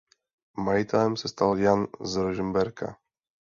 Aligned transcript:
Majitelem 0.69 1.19
se 1.23 1.27
stal 1.33 1.57
Jan 1.67 1.87
z 2.03 2.11
Rožmberka. 2.15 2.95